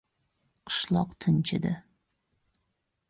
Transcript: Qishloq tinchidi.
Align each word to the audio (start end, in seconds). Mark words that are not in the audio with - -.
Qishloq 0.67 1.09
tinchidi. 1.21 1.73